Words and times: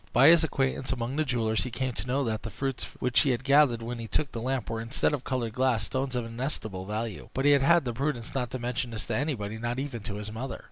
By 0.13 0.29
his 0.29 0.43
acquaintance 0.43 0.91
among 0.91 1.15
the 1.15 1.23
jewellers 1.23 1.61
he 1.61 1.69
came 1.69 1.93
to 1.93 2.07
know 2.07 2.23
that 2.23 2.41
the 2.41 2.49
fruits 2.49 2.85
which 2.97 3.19
he 3.19 3.29
had 3.29 3.43
gathered 3.43 3.83
when 3.83 3.99
he 3.99 4.07
took 4.07 4.31
the 4.31 4.41
lamp 4.41 4.67
were, 4.67 4.81
instead 4.81 5.13
of 5.13 5.23
colored 5.23 5.53
glass, 5.53 5.83
stones 5.83 6.15
of 6.15 6.25
inestimable 6.25 6.87
value; 6.87 7.29
but 7.35 7.45
he 7.45 7.51
had 7.51 7.85
the 7.85 7.93
prudence 7.93 8.33
not 8.33 8.49
to 8.49 8.57
mention 8.57 8.89
this 8.89 9.05
to 9.05 9.15
anyone, 9.15 9.61
not 9.61 9.77
even 9.77 10.01
to 10.01 10.15
his 10.15 10.31
mother. 10.31 10.57